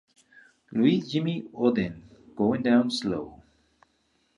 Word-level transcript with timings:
Louis 0.71 0.99
Jimmy 1.07 1.45
Oden, 1.53 2.01
"Goin 2.35 2.63
'Down 2.63 2.89
Slow". 2.89 3.43